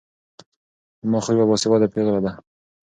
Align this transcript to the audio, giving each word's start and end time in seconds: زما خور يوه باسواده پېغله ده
زما 1.01 1.19
خور 1.23 1.33
يوه 1.37 1.45
باسواده 1.49 1.87
پېغله 1.93 2.19
ده 2.25 2.31